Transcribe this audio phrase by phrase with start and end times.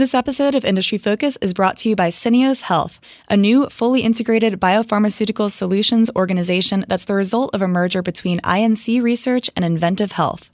[0.00, 4.00] This episode of Industry Focus is brought to you by Syneos Health, a new fully
[4.00, 10.12] integrated biopharmaceutical solutions organization that's the result of a merger between INC Research and inVentiv
[10.12, 10.48] Health.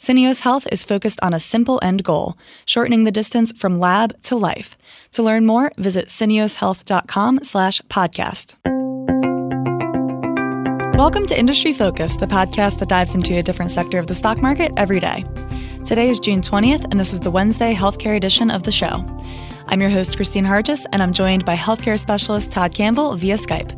[0.00, 4.34] Syneos Health is focused on a simple end goal, shortening the distance from lab to
[4.34, 4.78] life.
[5.10, 8.56] To learn more, visit syneoshealth.com slash podcast.
[10.96, 14.40] Welcome to Industry Focus, the podcast that dives into a different sector of the stock
[14.40, 15.22] market every day.
[15.86, 19.06] Today is June 20th, and this is the Wednesday healthcare edition of the show.
[19.68, 23.70] I'm your host, Kristine Harjes, and I'm joined by healthcare specialist Todd Campbell via Skype.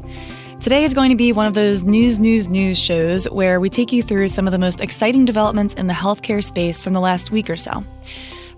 [0.59, 3.93] Today is going to be one of those news, news, news shows where we take
[3.93, 7.30] you through some of the most exciting developments in the healthcare space from the last
[7.30, 7.85] week or so.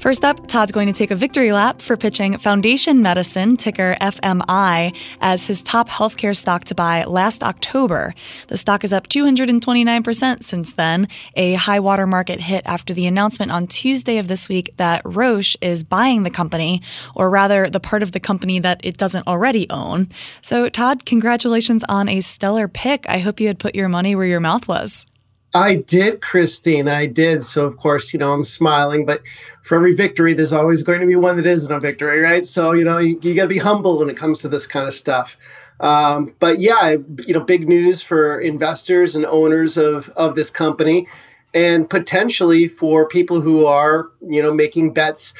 [0.01, 4.97] First up, Todd's going to take a victory lap for pitching Foundation Medicine, ticker FMI,
[5.21, 8.15] as his top healthcare stock to buy last October.
[8.49, 13.53] The stock is up 229% since then, a high water market hit after the announcement
[13.53, 16.81] on Tuesday of this week that Roche is buying the company,
[17.15, 20.09] or rather, the part of the company that it doesn't already own.
[20.41, 23.07] So, Todd, congratulations on a stellar pick.
[23.07, 25.05] I hope you had put your money where your mouth was.
[25.53, 26.89] I did, Kristine.
[26.89, 27.43] I did.
[27.45, 29.21] So, of course, you know, I'm smiling, but
[29.65, 32.47] for every victory, there's always going to be one that isn't a victory, right?
[32.47, 34.89] So, you know, you, you got to be humble when it comes to this kind
[34.89, 35.37] of stuff.
[35.81, 41.09] Um, but yeah, you know, big news for investors and owners of, of this company
[41.55, 45.35] and potentially for people who are, you know, making bets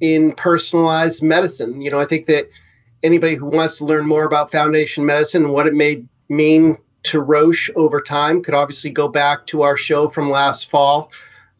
[0.00, 1.80] in personalized medicine.
[1.80, 2.48] You know, I think that
[3.02, 7.20] anybody who wants to learn more about foundation medicine and what it may mean to
[7.20, 11.10] Roche over time could obviously go back to our show from last fall.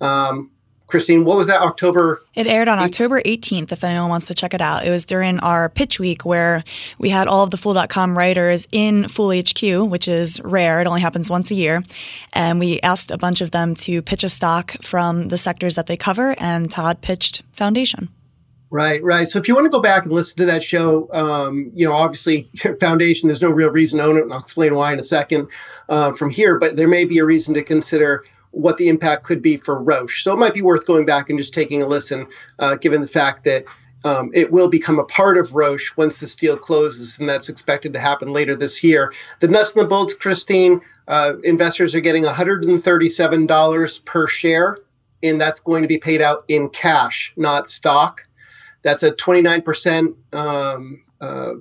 [0.00, 0.50] Um,
[0.88, 2.22] Kristine, what was that October?
[2.34, 2.84] It aired on 18th?
[2.84, 4.86] October 18th, if anyone wants to check it out.
[4.86, 6.62] It was during our pitch week where
[6.98, 10.80] we had all of the Fool.com writers in Fool HQ, which is rare.
[10.80, 11.82] It only happens once a year.
[12.34, 15.86] And we asked a bunch of them to pitch a stock from the sectors that
[15.86, 18.08] they cover, and Todd pitched Foundation.
[18.70, 19.28] Right, right.
[19.28, 21.92] So if you want to go back and listen to that show, um, you know,
[21.92, 22.48] obviously
[22.80, 25.48] Foundation, there's no real reason to own it, and I'll explain why in a second
[25.88, 26.58] uh, from here.
[26.58, 28.24] But there may be a reason to consider
[28.56, 30.22] what the impact could be for Roche.
[30.22, 32.26] So it might be worth going back and just taking a listen,
[32.58, 33.66] uh, given the fact that
[34.02, 37.92] um, it will become a part of Roche once this deal closes, and that's expected
[37.92, 39.12] to happen later this year.
[39.40, 44.78] The nuts and the bolts, Kristine, uh, investors are getting $137 per share,
[45.22, 48.26] and that's going to be paid out in cash, not stock.
[48.80, 51.54] That's a 29%, um, uh,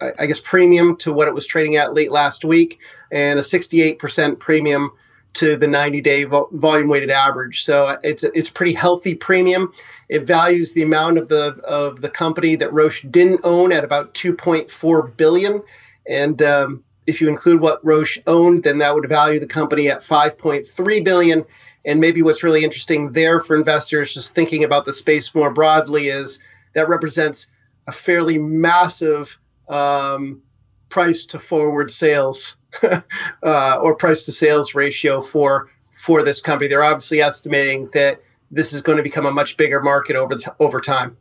[0.00, 2.80] I, I guess, premium to what it was trading at late last week,
[3.12, 4.90] and a 68% premium
[5.34, 7.64] to the 90-day vo- volume weighted average.
[7.64, 9.72] So it's a, it's pretty healthy premium.
[10.08, 14.14] It values the amount of the of the company that Roche didn't own at about
[14.14, 15.62] 2.4 billion,
[16.06, 20.02] and um, if you include what Roche owned, then that would value the company at
[20.02, 21.44] 5.3 billion.
[21.86, 26.08] And maybe what's really interesting there for investors, just thinking about the space more broadly,
[26.08, 26.38] is
[26.74, 27.46] that represents
[27.86, 30.40] a fairly massive um,
[30.88, 32.56] price to forward sales
[33.42, 35.68] uh, or price to sales ratio for
[36.04, 36.68] for this company.
[36.68, 38.20] They're obviously estimating that
[38.50, 41.16] this is going to become a much bigger market over over time.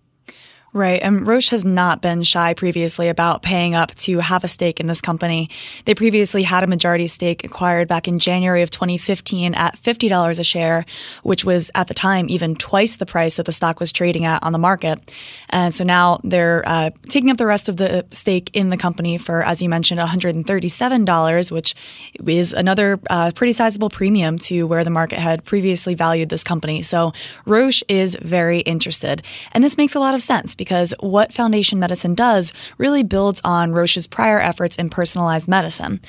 [0.76, 1.00] Right.
[1.04, 4.88] And Roche has not been shy previously about paying up to have a stake in
[4.88, 5.52] this company.
[5.86, 10.44] They previously had a majority stake acquired back in January of 2015 at $50 a
[10.44, 10.84] share,
[11.22, 14.42] which was at the time even twice the price that the stock was trading at
[14.42, 15.14] on the market.
[15.52, 19.20] And so now they're uh, taking up the rest of the stake in the company
[19.20, 21.76] for, as you mentioned, $137, which
[22.26, 26.82] is another uh, pretty sizable premium to where the market had previously valued this company.
[26.82, 27.14] So
[27.46, 29.22] Roche is very interested.
[29.52, 33.74] And this makes a lot of sense because what Foundation Medicine does really builds on
[33.74, 36.00] Roche's prior efforts in personalized medicine.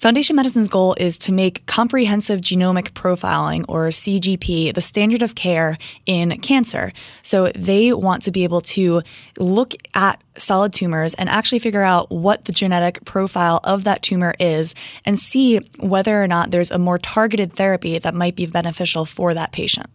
[0.00, 5.76] Foundation Medicine's goal is to make comprehensive genomic profiling, or CGP, the standard of care
[6.06, 6.90] in cancer.
[7.22, 9.02] So they want to be able to
[9.36, 14.34] look at solid tumors and actually figure out what the genetic profile of that tumor
[14.40, 14.74] is
[15.04, 19.34] and see whether or not there's a more targeted therapy that might be beneficial for
[19.34, 19.90] that patient.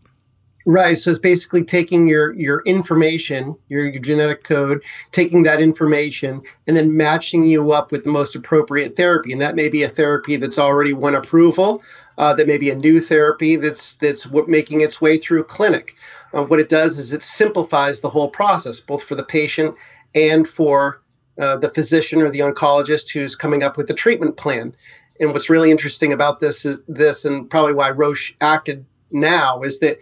[0.66, 0.98] Right.
[0.98, 6.78] So it's basically taking your your information, your, your genetic code, taking that information, and
[6.78, 9.34] then matching you up with the most appropriate therapy.
[9.34, 11.84] And that may be a therapy that's already won approval.
[12.18, 15.96] Uh, that may be a new therapy that's that's making its way through clinic.
[16.34, 19.76] Uh, what it does is it simplifies the whole process, both for the patient
[20.16, 21.02] and for
[21.40, 24.74] uh, the physician or the oncologist who's coming up with the treatment plan.
[25.20, 29.80] And what's really interesting about this is this, and probably why Roche acted now, is
[29.80, 30.00] that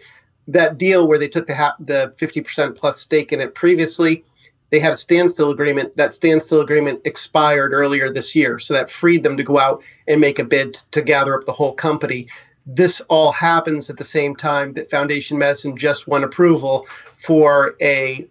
[0.48, 4.24] that deal where they took the ha- the 50% plus stake in it previously,
[4.70, 5.96] they had a standstill agreement.
[5.96, 10.20] That standstill agreement expired earlier this year, so that freed them to go out and
[10.20, 12.28] make a bid to gather up the whole company.
[12.64, 16.86] This all happens at the same time that Foundation Medicine just won approval
[17.18, 18.26] for a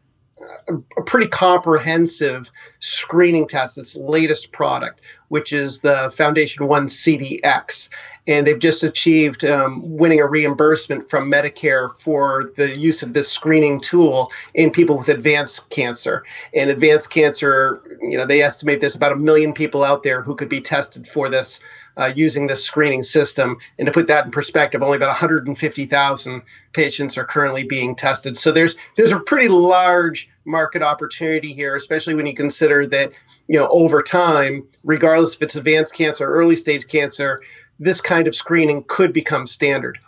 [0.67, 2.49] a, pretty comprehensive
[2.79, 7.89] screening test, its latest product, which is the FoundationOne CDX
[8.27, 13.31] and they've just achieved um, winning a reimbursement from Medicare for the use of this
[13.31, 16.23] screening tool in people with advanced cancer.
[16.53, 20.35] And advanced cancer, you know, they estimate there's about a million people out there who
[20.35, 21.59] could be tested for this
[21.97, 23.57] uh, using this screening system.
[23.77, 26.41] And to put that in perspective, only about 150,000
[26.73, 28.38] patients are currently being tested.
[28.38, 33.12] So there's there's a pretty large market opportunity here, especially when you consider that
[33.47, 37.41] you know over time, regardless if it's advanced cancer or early stage cancer,
[37.81, 40.00] this kind of screening could become standard.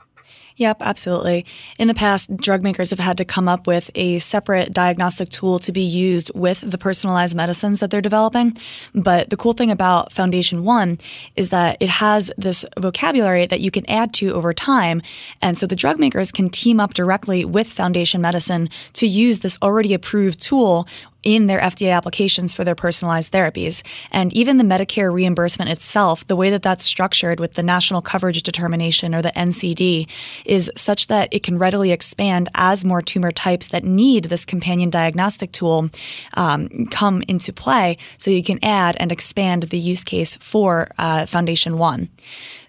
[0.58, 1.46] Yep, absolutely.
[1.80, 5.58] In the past, drug makers have had to come up with a separate diagnostic tool
[5.60, 8.56] to be used with the personalized medicines that they're developing.
[8.94, 11.02] But the cool thing about FoundationOne
[11.36, 15.02] is that it has this vocabulary that you can add to over time.
[15.42, 19.58] And so the drug makers can team up directly with Foundation Medicine to use this
[19.64, 20.88] already approved tool
[21.24, 23.82] in their FDA applications for their personalized therapies.
[24.12, 28.44] And even the Medicare reimbursement itself, the way that that's structured with the National Coverage
[28.44, 30.10] Determination or the NCD,
[30.46, 34.90] is such that it can readily expand as more tumor types that need this companion
[34.90, 35.90] diagnostic tool
[36.36, 37.98] um, come into play.
[38.18, 42.10] So you can add and expand the use case for uh, FoundationOne.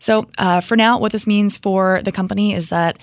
[0.05, 2.99] So, uh, for now, what this means for the company is that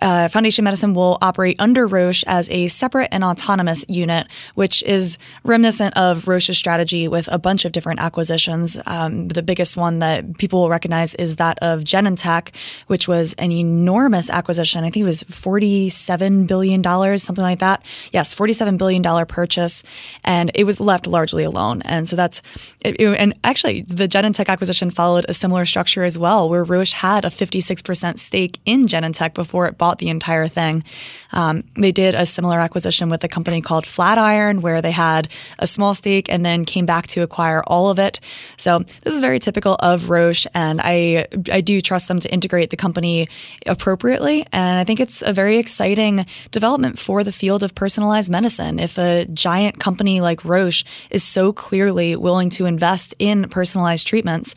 [0.00, 5.18] uh, Foundation Medicine will operate under Roche as a separate and autonomous unit, which is
[5.44, 8.78] reminiscent of Roche's strategy with a bunch of different acquisitions.
[8.86, 12.54] Um, the biggest one that people will recognize is that of Genentech,
[12.86, 14.84] which was an enormous acquisition.
[14.84, 16.82] I think it was $47 billion,
[17.18, 17.82] something like that.
[18.12, 19.82] Yes, $47 billion purchase.
[20.24, 21.82] And it was left largely alone.
[21.82, 22.42] And so that's,
[22.84, 27.24] it, and actually, the Genentech acquisition followed a similar structure as well where Roche had
[27.24, 30.84] a 56% stake in Genentech before it bought the entire thing.
[31.32, 35.28] Um, they did a similar acquisition with a company called Flatiron, where they had
[35.58, 38.20] a small stake and then came back to acquire all of it.
[38.56, 42.70] So this is very typical of Roche, and I I do trust them to integrate
[42.70, 43.28] the company
[43.66, 44.44] appropriately.
[44.52, 48.78] And I think it's a very exciting development for the field of personalized medicine.
[48.78, 54.54] If a giant company like Roche is so clearly willing to invest in personalized treatments,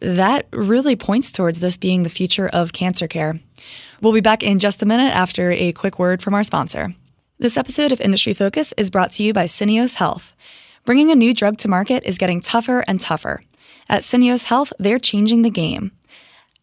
[0.00, 3.38] that really points towards this being the future of cancer care.
[4.00, 6.94] We'll be back in just a minute after a quick word from our sponsor.
[7.40, 10.34] This episode of Industry Focus is brought to you by Syneos Health.
[10.84, 13.42] Bringing a new drug to market is getting tougher and tougher.
[13.88, 15.92] At Syneos Health, they're changing the game.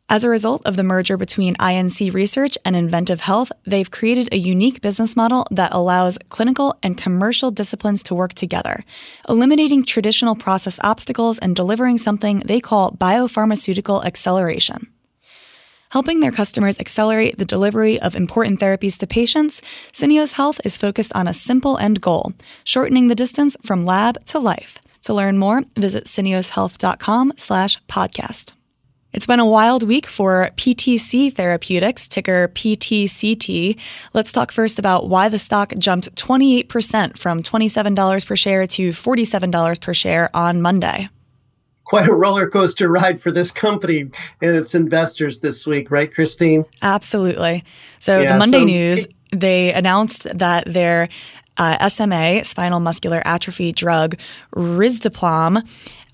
[0.07, 4.38] As a result of the merger between INC Research and inVentiv Health, they've created a
[4.38, 8.85] unique business model that allows clinical and commercial disciplines to work together,
[9.27, 14.85] eliminating traditional process obstacles and delivering something they call biopharmaceutical acceleration.
[15.89, 19.62] Helping their customers accelerate the delivery of important therapies to patients,
[19.94, 24.39] Syneos Health is focused on a simple end goal, shortening the distance from lab to
[24.39, 24.80] life.
[25.04, 28.54] To learn more, visit syneoshealth.com slash podcast.
[29.13, 33.80] It's been a wild week for PTC Therapeutics, ticker PTCT.
[34.13, 39.81] Let's talk first about why the stock jumped 28% from $27 per share to $47
[39.81, 41.10] per share on Monday.
[41.88, 44.01] Quite a roller coaster ride for this company
[44.42, 46.66] and its investors this week, right, Kristine?
[46.81, 47.63] Absolutely.
[48.00, 51.10] So, yeah, the Monday so, news, they announced that their
[51.57, 54.18] uh, SMA, spinal muscular atrophy drug,
[54.56, 55.68] risdiplam,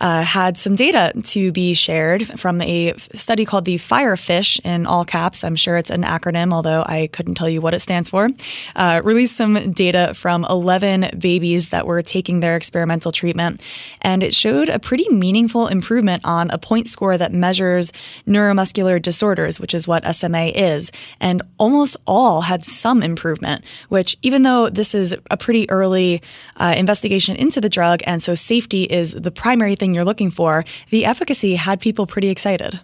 [0.03, 5.05] uh, had some data to be shared from a study called the Firefish in all
[5.05, 5.45] caps.
[5.45, 8.27] I'm sure it's an acronym, although I couldn't tell you what it stands for.
[8.75, 13.62] Uh, released some data from 11 babies that were taking their experimental treatment,
[14.01, 17.93] and it showed a pretty meaningful improvement on a point score that measures
[18.27, 20.91] neuromuscular disorders, which is what SMA is.
[21.22, 26.22] And almost all had some improvement, which, even though this is a pretty early
[26.57, 30.63] uh, investigation into the drug, and so safety is the primary thing you're looking for,
[30.89, 32.79] the efficacy had people pretty excited.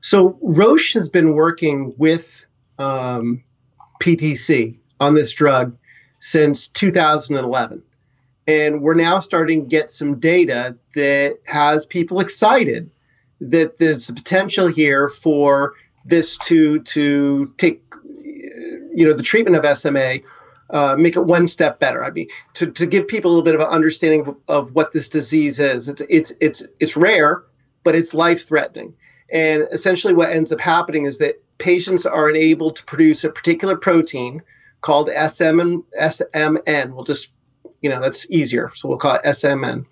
[0.00, 2.28] So Roche has been working with
[2.78, 3.42] um,
[4.02, 5.76] PTC on this drug
[6.20, 7.82] since 2011.
[8.46, 12.90] And we're now starting to get some data that has people excited
[13.40, 17.82] that there's a potential here for this to to take
[18.94, 20.18] you know the treatment of SMA
[20.70, 22.04] uh, make it one step better.
[22.04, 24.92] I mean, to, to give people a little bit of an understanding of, of what
[24.92, 25.88] this disease is.
[25.88, 27.44] It's it's it's it's rare,
[27.84, 28.96] but it's life threatening.
[29.30, 33.76] And essentially, what ends up happening is that patients are unable to produce a particular
[33.76, 34.42] protein
[34.80, 36.92] called SM, SMN.
[36.92, 37.28] We'll just,
[37.80, 38.70] you know, that's easier.
[38.74, 39.84] So we'll call it SMN.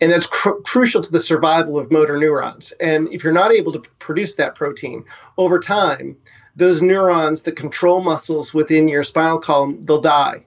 [0.00, 2.72] And that's cr- crucial to the survival of motor neurons.
[2.80, 5.04] And if you're not able to produce that protein
[5.36, 6.16] over time,
[6.56, 10.44] those neurons that control muscles within your spinal column, they'll die.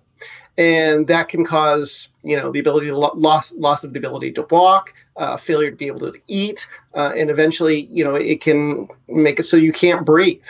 [0.57, 4.31] and that can cause you know the ability to lo- loss loss of the ability
[4.31, 8.41] to walk, uh, failure to be able to eat, uh, and eventually you know it
[8.41, 10.43] can make it so you can't breathe.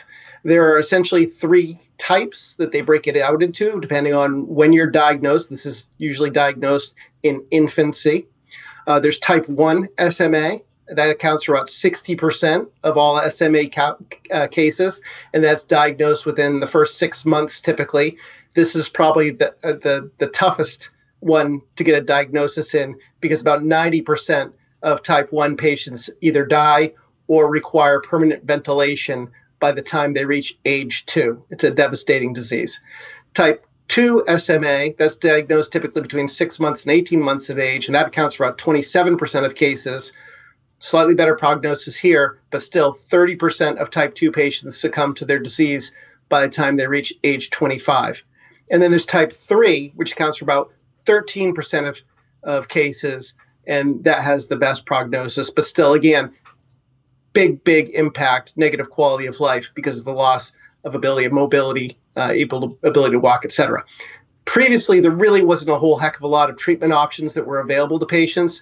[0.44, 4.92] There are essentially three types that they break it out into depending on when you're
[4.92, 5.50] diagnosed.
[5.50, 8.28] This is usually diagnosed in infancy.
[8.86, 10.60] Uh, there's type 1 SMA.
[10.88, 13.98] That accounts for about 60% of all SMA ca-
[14.32, 15.02] uh, cases,
[15.34, 18.18] and that's diagnosed within the first six months typically.
[18.56, 20.90] This is probably the, uh, the, the toughest
[21.22, 26.94] one to get a diagnosis in because about 90% of type 1 patients either die
[27.28, 31.42] or require permanent ventilation by the time they reach age two.
[31.50, 32.82] It's a devastating disease.
[33.34, 37.96] Type 2 SMA, that's diagnosed typically between six months and 18 months of age, and
[37.96, 40.12] that accounts for about 27% of cases.
[40.84, 45.94] Slightly better prognosis here, but still 30% of type 2 patients succumb to their disease
[46.28, 48.22] by the time they reach age 25.
[48.70, 50.74] And then there's type 3, which accounts for about
[51.06, 52.00] 13% of,
[52.44, 53.34] of cases,
[53.66, 56.34] and that has the best prognosis, but still, again,
[57.32, 60.52] big, big impact, negative quality of life because of the loss
[60.84, 63.86] of ability of mobility, uh, able to, ability to walk, etc.
[64.44, 67.62] Previously, there really wasn't a whole heck of a lot of treatment options that were
[67.62, 68.62] available to patients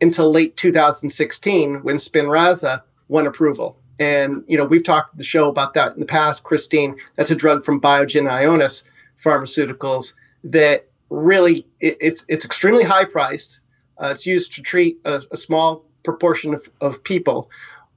[0.00, 3.78] until late 2016 when Spinraza won approval.
[3.98, 6.98] And you know we've talked the show about that in the past, Kristine.
[7.16, 8.84] That's a drug from Biogen Ionis
[9.22, 13.60] Pharmaceuticals that really it, it's it's extremely high priced.
[13.98, 17.50] Uh, it's used to treat a, a small proportion of, of people,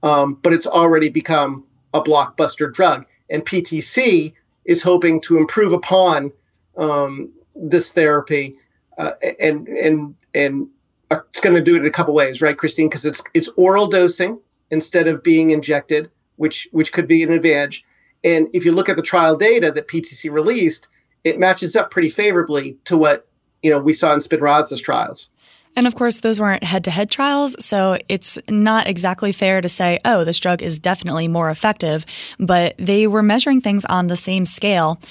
[0.03, 3.05] um, but it's already become a blockbuster drug.
[3.29, 4.33] And PTC
[4.65, 6.31] is hoping to improve upon
[6.77, 8.57] um, this therapy,
[8.97, 10.67] uh, and and and
[11.11, 12.89] it's going to do it in a couple ways, right, Kristine?
[12.89, 14.39] Because it's it's oral dosing
[14.71, 17.83] instead of being injected, which which could be an advantage.
[18.23, 20.87] And if you look at the trial data that PTC released,
[21.23, 23.27] it matches up pretty favorably to what
[23.63, 25.29] you know we saw in Spinraza's trials.
[25.77, 29.67] And of course, those weren't head to head trials, so it's not exactly fair to
[29.67, 32.05] say, oh, this drug is definitely more effective,
[32.39, 35.01] but they were measuring things on the same scale.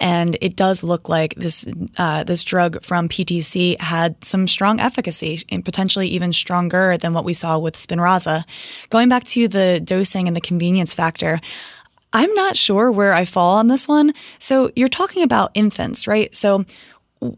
[0.00, 1.68] And it does look like this,
[1.98, 7.26] uh, this drug from PTC had some strong efficacy and potentially even stronger than what
[7.26, 8.44] we saw with Spinraza.
[8.88, 11.38] Going back to the dosing and the convenience factor,
[12.14, 14.14] I'm not sure where I fall on this one.
[14.38, 16.32] So you're talking about infants, right?
[16.34, 16.64] So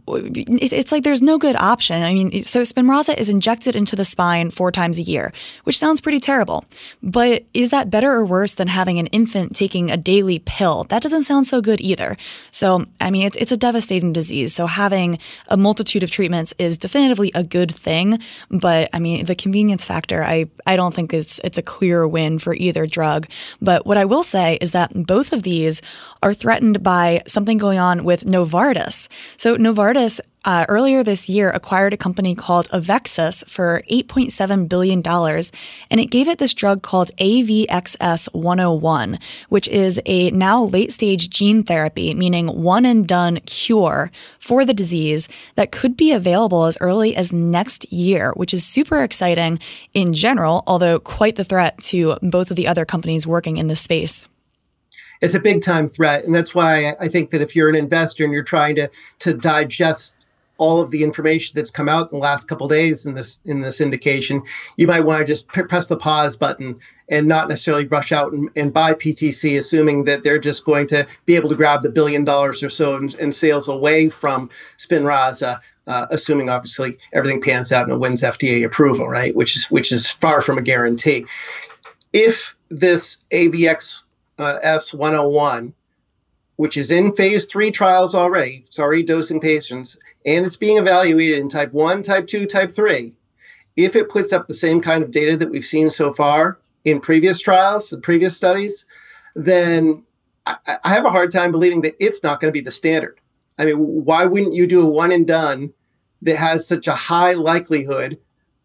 [0.06, 2.02] it's like there's no good option.
[2.02, 5.32] I mean, so Spinraza is injected into the spine four times a year,
[5.64, 6.64] which sounds pretty terrible.
[7.02, 10.84] But is that better or worse than having an infant taking a daily pill?
[10.84, 12.16] That doesn't sound so good either.
[12.50, 14.54] So, I mean, it's, it's a devastating disease.
[14.54, 18.18] So having a multitude of treatments is definitively a good thing.
[18.50, 22.38] But I mean, the convenience factor, I, I don't think it's, it's a clear win
[22.38, 23.28] for either drug.
[23.60, 25.82] But what I will say is that both of these
[26.22, 29.08] are threatened by something going on with Novartis.
[29.36, 35.02] So Novartis Novartis uh, earlier this year acquired a company called Avexis for $8.7 billion,
[35.90, 39.18] and it gave it this drug called AVXS 101,
[39.50, 44.72] which is a now late stage gene therapy, meaning one and done cure for the
[44.72, 49.58] disease that could be available as early as next year, which is super exciting
[49.92, 53.80] in general, although quite the threat to both of the other companies working in this
[53.80, 54.26] space
[55.20, 58.24] it's a big time threat, and that's why I think that if you're an investor
[58.24, 60.12] and you're trying to to digest
[60.58, 63.60] all of the information that's come out in the last couple days in this in
[63.60, 64.42] this indication,
[64.76, 68.32] you might want to just p- press the pause button and not necessarily rush out
[68.32, 71.88] and, and, buy PTC, assuming that they're just going to be able to grab the
[71.88, 75.60] billion dollars or so in, in sales away from Spinraza.
[75.86, 79.36] Uh, assuming obviously everything pans out and it wins FDA approval, right?
[79.36, 81.26] Which is which is far from a guarantee.
[82.12, 84.00] If this AVX
[84.38, 85.72] uh, S101,
[86.56, 88.64] which is in phase three trials already.
[88.66, 93.12] It's already dosing patients, and it's being evaluated in type 1, type 2, type 3.
[93.76, 97.00] If it puts up the same kind of data that we've seen so far in
[97.00, 98.86] previous trials and previous studies,
[99.34, 100.02] then
[100.46, 103.20] I, I have a hard time believing that it's not going to be the standard.
[103.58, 105.72] I mean, why wouldn't you do a one and done
[106.22, 108.18] that has such a high likelihood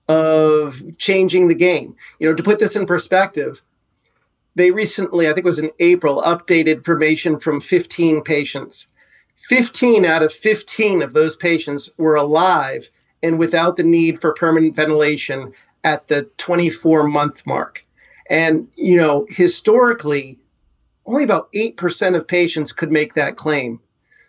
[0.07, 1.95] of changing the game?
[2.19, 3.61] You know, to put this in perspective,
[4.55, 8.88] they recently, I think it was in April, updated information from 15 patients.
[9.48, 12.89] 15 out of 15 of those patients were alive
[13.24, 15.53] and without the need for permanent ventilation
[15.84, 17.86] at the 24 month mark.
[18.29, 20.39] And, you know, historically,
[21.05, 23.79] only about 8% of patients could make that claim.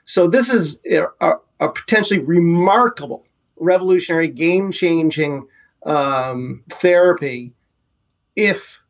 [0.05, 3.25] So this is a, a potentially remarkable,
[3.57, 5.47] revolutionary, game changing
[5.85, 7.52] um, therapy
[8.35, 8.82] if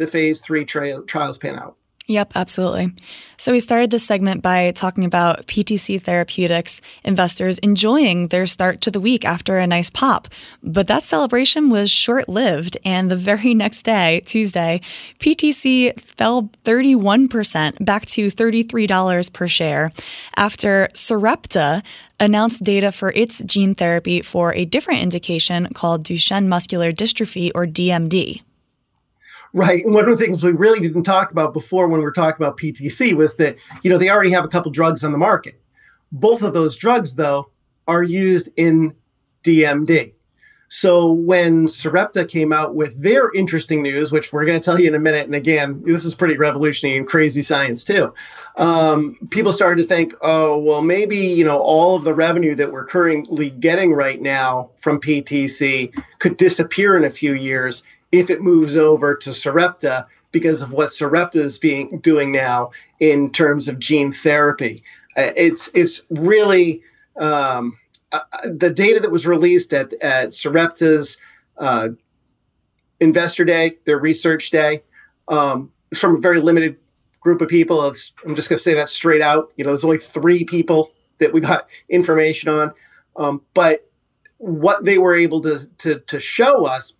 [0.00, 1.76] the phase three tra- trials pan out.
[2.10, 2.92] Yep, absolutely.
[3.36, 8.90] So we started this segment by talking about PTC Therapeutics investors enjoying their start to
[8.90, 10.26] the week after a nice pop.
[10.60, 12.76] But that celebration was short lived.
[12.84, 14.80] And the very next day, Tuesday,
[15.20, 19.92] PTC fell 31% back to $33 per share
[20.36, 21.80] after Sarepta
[22.18, 27.66] announced data for its gene therapy for a different indication called Duchenne muscular dystrophy or
[27.66, 28.42] DMD.
[29.52, 29.84] Right.
[29.84, 32.44] And one of the things we really didn't talk about before when we were talking
[32.44, 35.60] about PTC was that, you know, they already have a couple drugs on the market.
[36.12, 37.50] Both of those drugs, though,
[37.88, 38.94] are used in
[39.42, 40.12] DMD.
[40.72, 44.86] So when Sarepta came out with their interesting news, which we're going to tell you
[44.86, 48.14] in a minute, and again, this is pretty revolutionary and crazy science too.
[48.56, 52.70] Um, people started to think, oh, well, maybe you know all of the revenue that
[52.70, 58.40] we're currently getting right now from PTC could disappear in a few years if it
[58.40, 63.78] moves over to Sarepta because of what Sarepta is being doing now in terms of
[63.78, 64.82] gene therapy.
[65.16, 66.82] Uh, it's it's really
[67.18, 67.78] um,
[68.12, 71.18] uh, the data that was released at at Sarepta's
[71.58, 71.88] uh,
[73.00, 74.82] investor day, their research day,
[75.28, 76.76] um, from a very limited
[77.20, 77.86] group of people.
[77.88, 79.52] It's, I'm just going to say that straight out.
[79.56, 82.72] You know, there's only three people that we got information on,
[83.16, 83.86] um, but
[84.38, 86.94] what they were able to, to to show us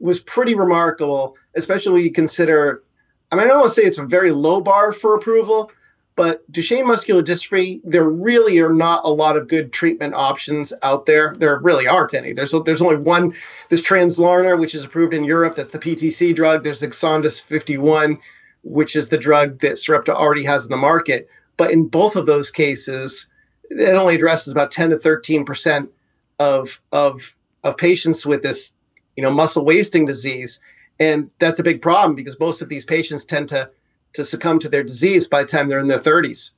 [0.00, 2.82] was pretty remarkable, especially when you consider.
[3.30, 5.70] I mean, I don't want to say it's a very low bar for approval,
[6.16, 11.06] but Duchenne muscular dystrophy, there really are not a lot of good treatment options out
[11.06, 11.34] there.
[11.38, 12.32] There really aren't any.
[12.32, 13.34] There's there's only one.
[13.68, 16.64] This Translarna, which is approved in Europe, that's the PTC drug.
[16.64, 18.18] There's Exondys 51,
[18.64, 21.28] which is the drug that Sarepta already has in the market.
[21.56, 23.26] But in both of those cases,
[23.70, 25.90] it only addresses about 10 to 13 percent
[26.38, 28.72] of of of patients with this
[29.20, 30.60] you know, muscle wasting disease.
[30.98, 33.68] And that's a big problem because most of these patients tend to,
[34.14, 36.52] to succumb to their disease by the time they're in their 30s.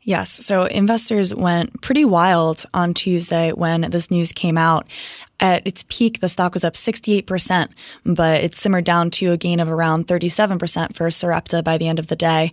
[0.00, 0.30] Yes.
[0.30, 4.88] So investors went pretty wild on Tuesday when this news came out.
[5.38, 7.68] At its peak, the stock was up 68%,
[8.04, 12.00] but it simmered down to a gain of around 37% for Sarepta by the end
[12.00, 12.50] of the day.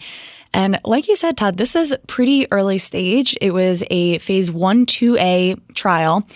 [0.53, 3.35] And like you said, Todd, this is pretty early stage.
[3.41, 6.27] It was a phase 1 2A trial,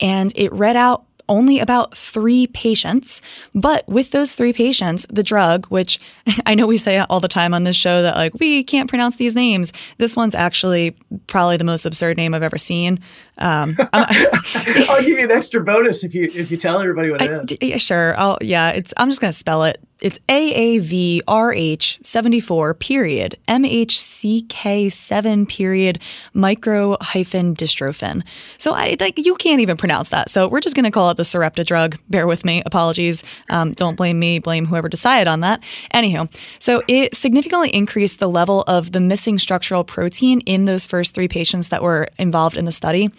[0.00, 3.22] and it read out only about three patients.
[3.54, 5.98] But with those three patients, the drug, which
[6.46, 9.16] I know we say all the time on this show that like we can't pronounce
[9.16, 13.00] these names, this one's actually probably the most absurd name I've ever seen.
[13.38, 17.30] Um, I'll give you an extra bonus if you if you tell everybody what it
[17.30, 17.58] is.
[17.58, 18.18] D- sure.
[18.18, 18.70] I'll yeah.
[18.70, 19.78] It's I'm just gonna spell it.
[20.06, 25.98] It's AAVRH 74 period MHCK 7 period
[26.32, 28.22] micro hyphen dystrophin.
[28.56, 30.30] So I like you can't even pronounce that.
[30.30, 31.96] So we're just gonna call it the Sarepta drug.
[32.08, 32.62] Bear with me.
[32.64, 33.24] Apologies.
[33.50, 34.38] Um, don't blame me.
[34.38, 35.60] Blame whoever decided on that.
[35.90, 36.28] Anyhow,
[36.60, 41.26] so it significantly increased the level of the missing structural protein in those first three
[41.26, 43.10] patients that were involved in the study.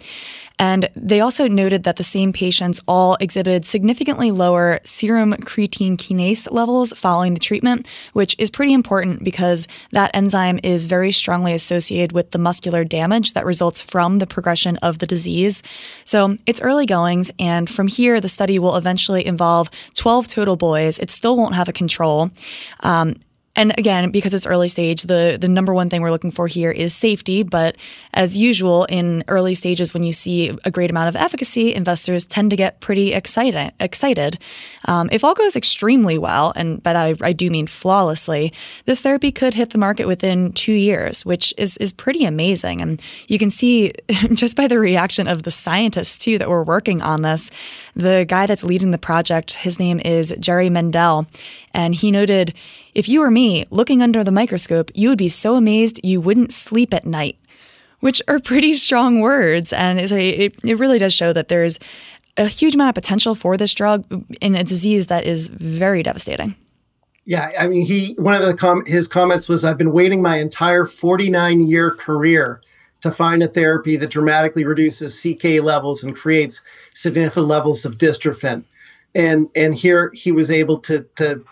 [0.58, 6.50] And they also noted that the same patients all exhibited significantly lower serum creatine kinase
[6.50, 12.12] levels following the treatment, which is pretty important because that enzyme is very strongly associated
[12.12, 15.62] with the muscular damage that results from the progression of the disease.
[16.04, 20.98] So it's early goings, and from here, the study will eventually involve 12 total boys.
[20.98, 22.30] It still won't have a control.
[22.80, 23.14] Um,
[23.58, 26.70] and again, because it's early stage, the, the number one thing we're looking for here
[26.70, 27.42] is safety.
[27.42, 27.74] But
[28.14, 32.50] as usual, in early stages, when you see a great amount of efficacy, investors tend
[32.50, 33.72] to get pretty excited.
[33.80, 34.38] excited.
[34.86, 38.52] Um, if all goes extremely well, and by that I, I, do mean flawlessly,
[38.84, 42.80] this therapy could hit the market within two years, which is, is pretty amazing.
[42.80, 43.92] And you can see
[44.34, 47.50] just by the reaction of the scientists, too, that were working on this.
[47.96, 51.26] The guy that's leading the project, his name is Jerry Mendell,
[51.74, 52.54] and he noted
[52.98, 56.50] if you were me, looking under the microscope, you would be so amazed you wouldn't
[56.50, 57.38] sleep at night,
[58.00, 59.72] which are pretty strong words.
[59.72, 61.78] And a, it, it really does show that there's
[62.36, 64.04] a huge amount of potential for this drug
[64.40, 66.56] in a disease that is very devastating.
[67.24, 70.38] Yeah, I mean, he one of the com- his comments was, "I've been waiting my
[70.38, 72.62] entire 49 year career
[73.02, 78.64] to find a therapy that dramatically reduces CK levels and creates significant levels of dystrophin."
[79.14, 81.44] And and here he was able to to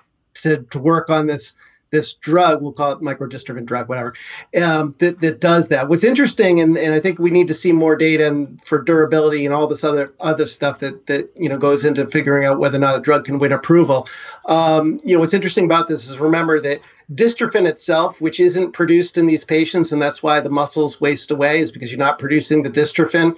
[0.42, 1.54] to, to work on this
[1.90, 4.14] this drug, we'll call it microdystrophin drug, whatever,
[4.60, 5.88] um, that, that does that.
[5.88, 9.44] What's interesting, and, and I think we need to see more data and for durability
[9.44, 12.76] and all this other other stuff that that you know goes into figuring out whether
[12.76, 14.08] or not a drug can win approval.
[14.46, 16.80] Um, you know, what's interesting about this is remember that
[17.14, 21.60] dystrophin itself, which isn't produced in these patients, and that's why the muscles waste away,
[21.60, 23.36] is because you're not producing the dystrophin,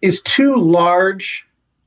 [0.00, 1.44] is too large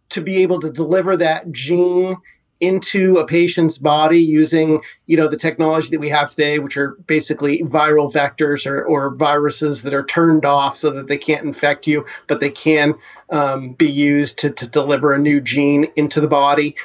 [0.09, 2.15] to be able to deliver that gene
[2.59, 6.95] into a patient's body using you know the technology that we have today which are
[7.07, 11.87] basically viral vectors or, or viruses that are turned off so that they can't infect
[11.87, 12.95] you but they can
[13.33, 16.75] um, be used to, to deliver a new gene into the body.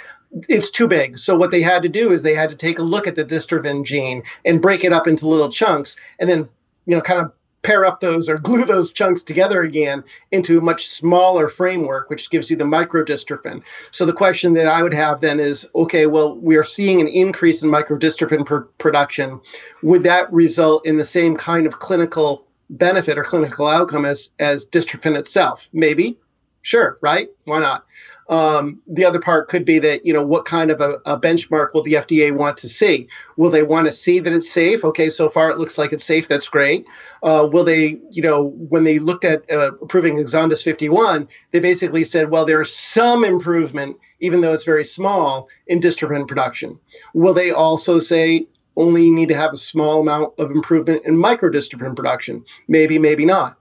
[0.49, 1.19] It's too big.
[1.19, 3.25] So what they had to do is they had to take a look at the
[3.25, 6.49] dystrophin gene and break it up into little chunks and then
[6.87, 10.63] you know kind of pair up those or glue those chunks together again into a
[10.63, 13.63] much smaller framework, which gives you the microdystrophin.
[13.91, 17.09] So the question that I would have then is, okay, well, we are seeing an
[17.09, 19.41] increase in microdystrophin pr- production.
[19.83, 24.67] Would that result in the same kind of clinical benefit or clinical outcome as as
[24.67, 25.67] dystrophin itself?
[25.73, 26.19] Maybe,
[26.63, 27.29] sure, right?
[27.45, 27.85] Why not?
[28.29, 31.73] Um, the other part could be that, you know, what kind of a, a, benchmark
[31.73, 33.09] will the FDA want to see?
[33.39, 34.85] Will they want to see that it's safe?
[34.85, 36.29] Okay, so far it looks like it's safe.
[36.29, 36.87] That's great.
[37.23, 42.05] Uh, will they, you know, when they looked at uh, approving Exondys 51, they basically
[42.05, 46.79] said, well, there's some improvement, even though it's very small, in dystrophin production.
[47.15, 51.97] Will they also say, only need to have a small amount of improvement in microdystrophin
[51.97, 52.45] production?
[52.69, 53.59] Maybe, maybe not.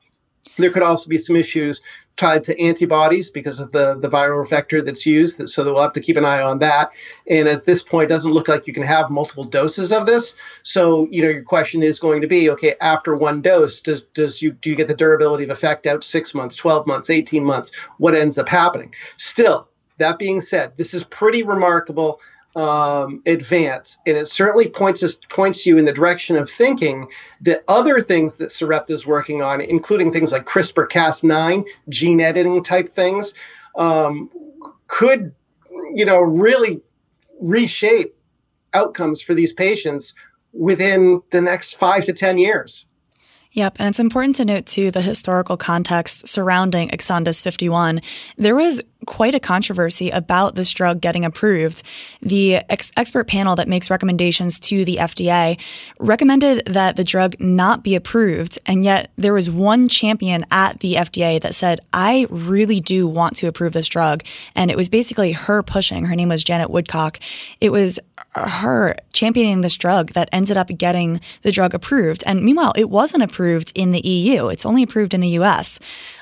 [0.58, 1.82] There could also be some issues
[2.18, 5.50] tied to antibodies because of the, the viral vector that's used.
[5.50, 6.92] So we'll have to keep an eye on that.
[7.28, 10.34] And at this point, it doesn't look like you can have multiple doses of this.
[10.64, 14.42] So, you know, your question is going to be, okay, after one dose, does, does
[14.42, 17.72] you do you get the durability of effect out six months, 12 months, 18 months?
[17.98, 18.94] What ends up happening?
[19.18, 22.20] Still, that being said, this is pretty remarkable
[22.56, 27.08] um, advance, and it certainly points us points you in the direction of thinking
[27.42, 32.96] that other things that Sarepta is working on, including things like CRISPR-Cas9 gene editing type
[32.96, 33.34] things,
[33.76, 34.30] um,
[34.88, 35.34] could
[35.94, 36.82] you know really
[37.40, 38.16] reshape
[38.74, 40.16] outcomes for these patients
[40.54, 42.86] within the next five to ten years.
[43.52, 48.02] Yep, and it's important to note too the historical context surrounding Exondys 51.
[48.38, 51.84] There was quite a controversy about this drug getting approved.
[52.22, 55.60] The ex- expert panel that makes recommendations to the FDA
[56.00, 60.96] recommended that the drug not be approved, and yet there was one champion at the
[60.96, 64.24] FDA that said, "I really do want to approve this drug,"
[64.56, 66.06] and it was basically her pushing.
[66.06, 67.20] Her name was Janet Woodcock.
[67.62, 68.00] It was
[68.36, 72.24] her championing this drug that ended up getting the drug approved.
[72.26, 74.48] And meanwhile, it wasn't approved in the EU.
[74.48, 75.80] It's only approved in the US.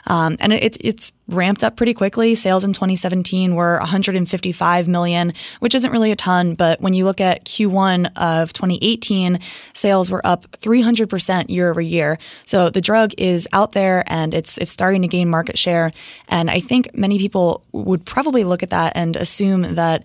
[0.07, 2.35] Um, and it, it's ramped up pretty quickly.
[2.35, 7.19] Sales in 2017 were 155 million, which isn't really a ton, but when you look
[7.19, 9.39] at Q1 of 2018,
[9.73, 12.17] sales were up 300% year over year.
[12.45, 15.91] So the drug is out there and it's it's starting to gain market share.
[16.27, 20.03] And I think many people would probably look at that and assume that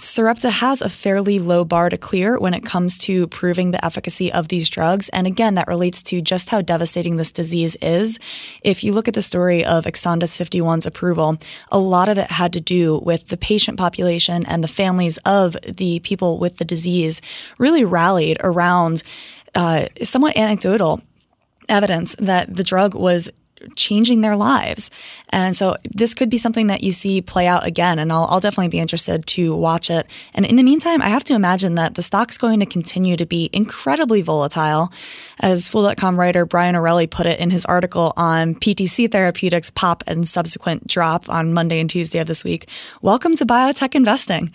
[0.00, 4.32] Sarepta has a fairly low bar to clear when it comes to proving the efficacy
[4.32, 5.08] of these drugs.
[5.10, 8.18] And again, that relates to just how devastating this disease is.
[8.62, 11.38] If you look at the story of Exondys 51's approval,
[11.70, 15.56] a lot of it had to do with the patient population and the families of
[15.62, 17.20] the people with the disease
[17.58, 19.02] really rallied around
[19.54, 21.00] uh, somewhat anecdotal
[21.68, 23.30] evidence that the drug was
[23.76, 24.90] changing their lives.
[25.30, 28.40] And so this could be something that you see play out again, and I'll, I'll
[28.40, 30.06] definitely be interested to watch it.
[30.34, 33.26] And in the meantime, I have to imagine that the stock's going to continue to
[33.26, 34.92] be incredibly volatile.
[35.40, 40.28] As Fool.com writer Brian Orelli put it in his article on PTC Therapeutics pop and
[40.28, 42.68] subsequent drop on Monday and Tuesday of this week,
[43.02, 44.52] welcome to biotech investing.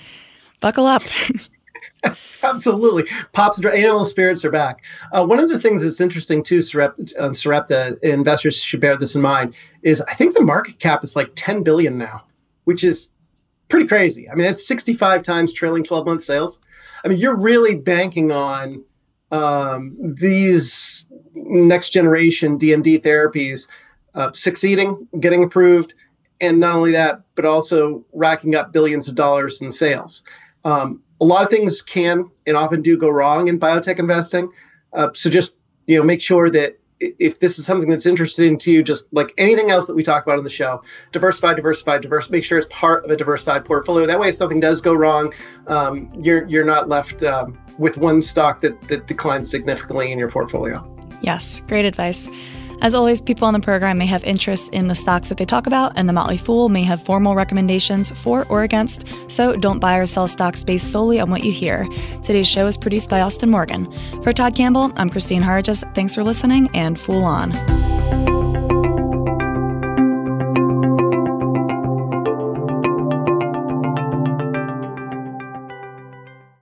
[0.59, 1.03] Buckle up.
[2.43, 3.05] Absolutely.
[3.33, 4.83] Pop's animal spirits are back.
[5.11, 9.15] Uh, one of the things that's interesting too, Sarepta, uh, Sarepta, investors should bear this
[9.15, 12.23] in mind, is I think the market cap is like 10 billion now,
[12.63, 13.09] which is
[13.67, 14.29] pretty crazy.
[14.29, 16.59] I mean, that's 65 times trailing 12 month sales.
[17.03, 18.83] I mean, you're really banking on
[19.31, 23.67] um, these next generation DMD therapies
[24.15, 25.93] uh, succeeding, getting approved,
[26.41, 30.23] and not only that, but also racking up billions of dollars in sales.
[30.63, 34.49] Um, a lot of things can and often do go wrong in biotech investing.
[34.93, 35.53] Uh, so just
[35.87, 39.33] you know, make sure that if this is something that's interesting to you, just like
[39.37, 42.29] anything else that we talk about on the show, diversify, diversify, diverse.
[42.29, 44.05] Make sure it's part of a diversified portfolio.
[44.05, 45.33] That way, if something does go wrong,
[45.67, 50.29] um, you're you're not left um, with one stock that that declines significantly in your
[50.29, 50.83] portfolio.
[51.21, 52.29] Yes, great advice.
[52.81, 55.67] As always, people on the program may have interest in the stocks that they talk
[55.67, 59.97] about, and the Motley Fool may have formal recommendations for or against, so don't buy
[59.97, 61.87] or sell stocks based solely on what you hear.
[62.23, 63.91] Today's show is produced by Austin Morgan.
[64.23, 65.83] For Todd Campbell, I'm Kristine Harjes.
[65.93, 67.51] Thanks for listening, and Fool on.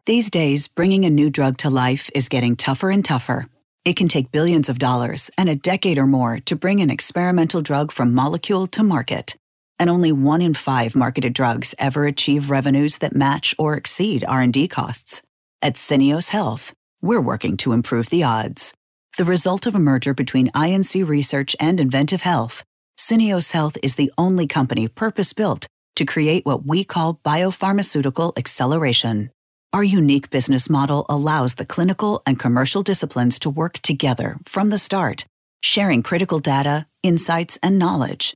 [0.06, 3.50] These days, bringing a new drug to life is getting tougher and tougher.
[3.88, 7.62] It can take billions of dollars and a decade or more to bring an experimental
[7.62, 9.38] drug from molecule to market.
[9.80, 14.68] and only one in five marketed drugs ever achieve revenues that match or exceed R&D
[14.68, 15.22] costs.
[15.62, 18.74] At Syneos Health, we're working to improve the odds.
[19.18, 22.64] The result of a merger between INC Research and inVentiv Health,
[23.00, 29.30] Syneos Health is the only company purpose-built to create what we call biopharmaceutical acceleration.
[29.74, 34.78] Our unique business model allows the clinical and commercial disciplines to work together from the
[34.78, 35.26] start,
[35.62, 38.34] sharing critical data, insights, and knowledge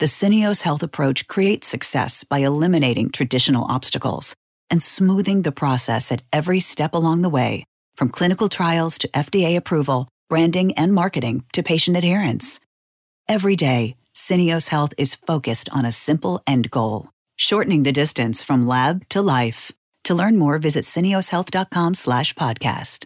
[0.00, 4.34] the Syneos Health approach creates success by eliminating traditional obstacles
[4.68, 9.56] and smoothing the process at every step along the way, from clinical trials to FDA
[9.56, 12.58] approval, branding and marketing to patient adherence.
[13.28, 18.66] Every day, Syneos Health is focused on a simple end goal, shortening the distance from
[18.66, 19.70] lab to life.
[20.04, 23.00] To learn more, visit syneoshealth.com slash podcast.